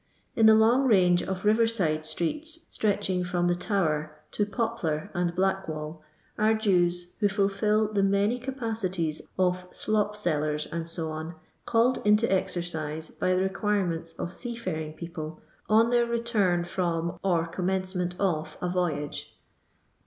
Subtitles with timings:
[0.35, 5.35] In the long range of river side streets, stretching from the Tower to PopUr and
[5.35, 6.01] Blackwall,
[6.39, 11.09] are Jews, who fulfil the many capacities of slop sellers, &c.,
[11.67, 17.45] called into ex erdee .by the requirements of sea&ring people on their return from or
[17.45, 19.37] commencement of a voyage.